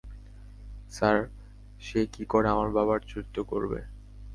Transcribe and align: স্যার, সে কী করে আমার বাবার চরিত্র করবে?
স্যার, 0.91 1.17
সে 1.81 1.99
কী 2.13 2.23
করে 2.25 2.47
আমার 2.49 2.69
বাবার 2.69 2.99
চরিত্র 3.07 3.37
করবে? 3.43 3.79